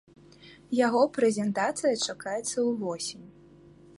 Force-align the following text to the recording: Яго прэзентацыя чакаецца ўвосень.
Яго 0.85 1.01
прэзентацыя 1.17 1.95
чакаецца 2.07 2.57
ўвосень. 2.69 3.25